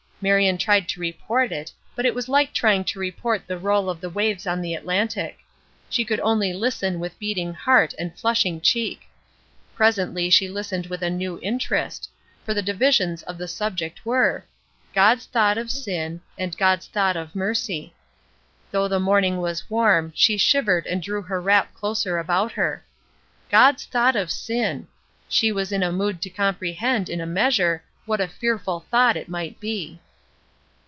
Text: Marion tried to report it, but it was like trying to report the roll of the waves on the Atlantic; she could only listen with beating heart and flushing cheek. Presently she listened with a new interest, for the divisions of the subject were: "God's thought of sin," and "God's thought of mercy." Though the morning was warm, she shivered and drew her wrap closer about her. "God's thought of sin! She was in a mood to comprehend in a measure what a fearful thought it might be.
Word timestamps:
Marion 0.23 0.59
tried 0.59 0.87
to 0.89 0.99
report 0.99 1.51
it, 1.51 1.73
but 1.95 2.05
it 2.05 2.13
was 2.13 2.29
like 2.29 2.53
trying 2.53 2.83
to 2.83 2.99
report 2.99 3.47
the 3.47 3.57
roll 3.57 3.89
of 3.89 3.99
the 3.99 4.09
waves 4.11 4.45
on 4.45 4.61
the 4.61 4.75
Atlantic; 4.75 5.39
she 5.89 6.05
could 6.05 6.19
only 6.19 6.53
listen 6.53 6.99
with 6.99 7.17
beating 7.17 7.55
heart 7.55 7.95
and 7.97 8.15
flushing 8.15 8.61
cheek. 8.61 9.07
Presently 9.73 10.29
she 10.29 10.47
listened 10.47 10.85
with 10.85 11.01
a 11.01 11.09
new 11.09 11.39
interest, 11.41 12.07
for 12.45 12.53
the 12.53 12.61
divisions 12.61 13.23
of 13.23 13.39
the 13.39 13.47
subject 13.47 14.05
were: 14.05 14.45
"God's 14.93 15.25
thought 15.25 15.57
of 15.57 15.71
sin," 15.71 16.21
and 16.37 16.55
"God's 16.55 16.85
thought 16.85 17.17
of 17.17 17.35
mercy." 17.35 17.95
Though 18.69 18.87
the 18.87 18.99
morning 18.99 19.37
was 19.37 19.71
warm, 19.71 20.13
she 20.15 20.37
shivered 20.37 20.85
and 20.85 21.01
drew 21.01 21.23
her 21.23 21.41
wrap 21.41 21.73
closer 21.73 22.19
about 22.19 22.51
her. 22.51 22.85
"God's 23.49 23.85
thought 23.85 24.15
of 24.15 24.29
sin! 24.31 24.87
She 25.27 25.51
was 25.51 25.71
in 25.71 25.81
a 25.81 25.91
mood 25.91 26.21
to 26.21 26.29
comprehend 26.29 27.09
in 27.09 27.21
a 27.21 27.25
measure 27.25 27.81
what 28.05 28.21
a 28.21 28.27
fearful 28.27 28.81
thought 28.91 29.17
it 29.17 29.27
might 29.27 29.59
be. 29.59 29.99